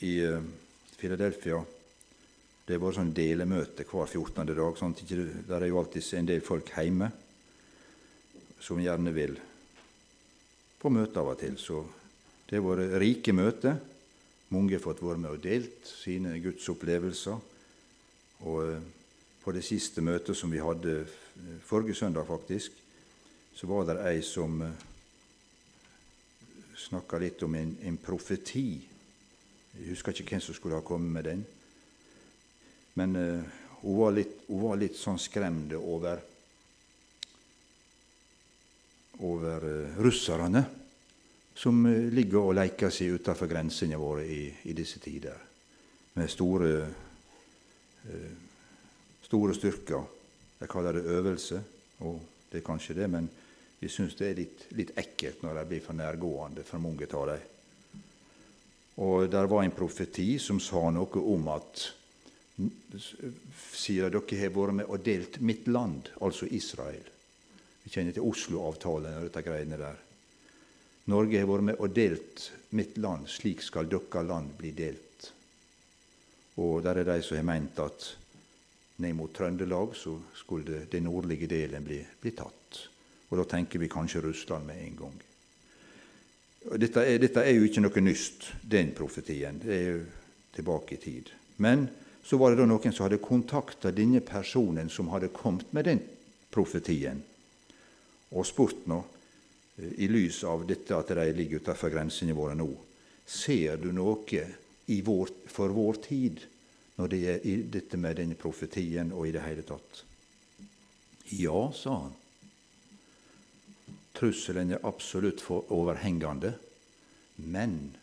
[0.00, 0.44] i eh,
[0.96, 1.58] Philadelphia.
[2.70, 4.44] Det er bare sånn delemøte hver 14.
[4.46, 4.76] dag.
[4.78, 7.10] sånn at ikke, Der er jo alltid en del folk hjemme
[8.60, 9.34] som gjerne vil
[10.78, 11.58] på møte av og til.
[11.58, 11.82] Så
[12.46, 13.74] det har vært rike møter.
[14.54, 17.42] Mange har fått være med og delt sine gudsopplevelser.
[18.46, 18.80] Og eh,
[19.42, 21.08] på det siste møtet som vi hadde
[21.66, 22.70] forrige søndag, faktisk,
[23.52, 24.62] så var det ei som
[26.78, 28.86] snakka litt om en, en, profeti.
[29.74, 31.48] Jeg husker ikke hvem som skulle ha kommet med den.
[33.00, 33.42] Men uh,
[33.80, 36.20] hun, var litt, hun, var litt, sånn skremt over
[39.24, 40.62] over uh, russerne
[41.56, 45.46] som uh, ligger og leker seg utenfor grensene våre i, i, disse tider,
[46.16, 46.72] med store,
[49.24, 50.08] store styrker.
[50.58, 51.60] De kaller det øvelse,
[52.04, 52.18] og
[52.50, 53.28] det er kanskje det, men
[53.80, 57.30] vi syns det er litt, litt, ekkelt når de blir for nærgående for mange av
[57.30, 58.04] dem.
[59.00, 61.86] Og der var en profeti som sa noe om at
[63.74, 67.04] sier at dere har vært med og delt mitt land, altså Israel.
[67.84, 70.00] Vi kjenner til Oslo-avtalen og dette greiene der.
[71.10, 75.30] Norge har vært med og delt mitt land, slik skal deres land bli delt.
[76.60, 78.10] Og der er de som har meint at
[79.00, 82.84] ned mot Trøndelag så skulle den nordlige delen bli, bli tatt.
[83.30, 85.18] Og da tenker vi kanskje Russland med en gang.
[86.76, 89.62] Dette er, dette er, jo ikke noe nyst, den profetien.
[89.62, 90.00] Det er jo
[90.52, 91.30] tilbake i tid.
[91.64, 91.86] Men
[92.22, 96.02] så var det da noen som hadde kontakta denne personen som hadde kommet med den
[96.52, 97.22] profetien,
[98.30, 99.00] og spurt nå,
[99.80, 102.68] i lys av dette at de ligger utenfor grensene våre nå,
[103.24, 104.44] ser du noe
[105.06, 106.42] vår, for vår tid
[106.98, 110.02] når det er i dette med den profetien og i det hele tatt?
[111.30, 112.16] Ja, sa han.
[114.18, 116.56] Trusselen er absolutt overhengende.
[117.36, 117.94] Men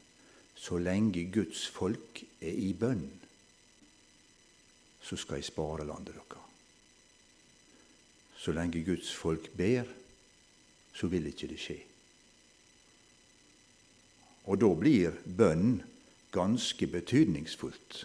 [0.58, 3.06] så lenge Guds folk er i bønn,
[5.08, 6.44] så skal jeg spare landet deres.
[8.38, 9.88] Så lenge Guds folk ber,
[10.94, 11.78] så vil ikke det skje.
[14.48, 15.80] Og da blir bønn
[16.32, 18.04] ganske betydningsfullt.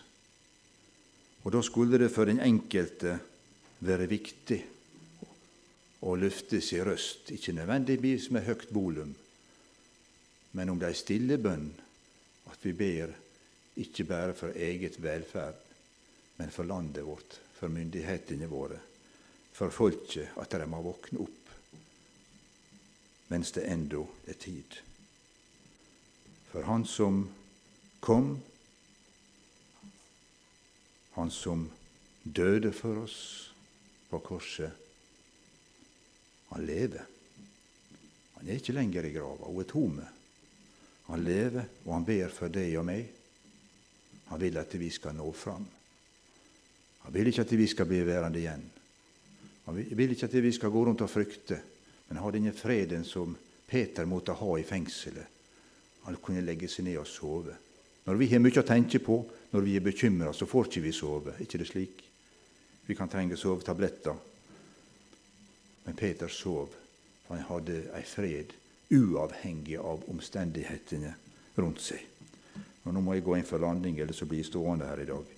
[1.42, 3.18] Og da skulle det for den enkelte
[3.82, 4.60] være viktig
[6.02, 9.12] å løfte sin røst, ikke nødvendigvis med høyt volum,
[10.52, 11.68] men om de stille bønn,
[12.50, 13.14] at vi ber
[13.82, 15.61] ikke bare for eget velferd,
[16.36, 18.78] men for landet vårt, for myndighetene våre,
[19.52, 21.38] for folket, at de må våkne opp
[23.32, 24.74] mens det ennå er tid.
[26.50, 27.22] For Han som
[28.00, 28.42] kom,
[31.12, 31.70] Han som
[32.22, 33.18] døde for oss
[34.08, 34.72] på korset,
[36.48, 37.04] han lever.
[38.34, 39.48] Han er ikke lenger i grava.
[39.48, 40.06] Hun er tomme.
[41.08, 43.08] Han lever, og han ber for deg og meg.
[44.28, 45.64] Han vil at vi skal nå fram.
[47.02, 48.64] Han vil ikke at vi skal bli værende igjen.
[49.66, 51.60] Han vil ikke at vi skal gå rundt og frykte,
[52.08, 53.36] men ha denne freden som
[53.66, 55.26] Peter måtte ha i fengselet.
[56.02, 57.54] Han kunne legge seg ned og sove.
[58.06, 59.20] Når vi har mye å tenke på,
[59.52, 61.34] når vi er bekymra, så får ikke vi sove.
[61.40, 62.02] ikke det slik?
[62.86, 64.16] Vi kan trenge sovetabletter
[65.84, 66.68] men Peter sov,
[67.28, 68.52] han hadde ei fred
[68.92, 71.14] uavhengig av omstendighetene
[71.56, 72.02] rundt seg.
[72.84, 75.08] Og Nå må jeg gå inn for landing, eller så blir jeg stående her i
[75.08, 75.30] dag.